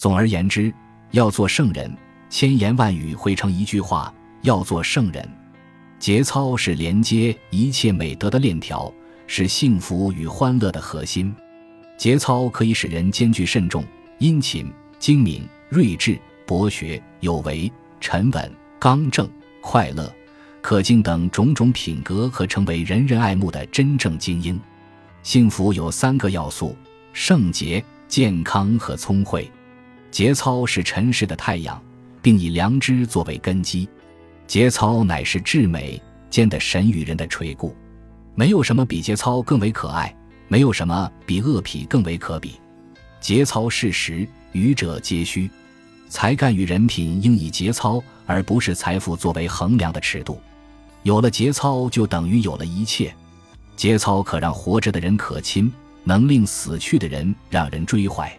[0.00, 0.72] 总而言之，
[1.10, 1.94] 要做圣人，
[2.30, 5.28] 千言万语汇成一句话：要做圣人。
[5.98, 8.90] 节操是连接一切美德的链条，
[9.26, 11.30] 是幸福与欢乐的核心。
[11.98, 13.84] 节操可以使人兼具慎重、
[14.16, 17.70] 殷勤、精明、睿智、博学、有为、
[18.00, 19.28] 沉稳、刚正、
[19.60, 20.10] 快乐、
[20.62, 24.58] 可敬等种种品格，和成为人人爱慕的真正精英。
[25.22, 26.74] 幸福有三个要素：
[27.12, 29.46] 圣洁、健康和聪慧。
[30.10, 31.80] 节操是尘世的太阳，
[32.20, 33.88] 并以良知作为根基。
[34.46, 37.74] 节操乃是至美间的神与人的垂顾，
[38.34, 40.14] 没有什么比节操更为可爱，
[40.48, 42.60] 没有什么比恶痞更为可比。
[43.20, 45.48] 节操是实，愚者皆虚。
[46.08, 50.40] 才干与人品应以节操，而不是财富作为衡量的尺度。
[51.04, 53.14] 有了节操，就等于有了一切。
[53.76, 58.36] 节操可让活着的人可亲，能令死去的人让人追怀。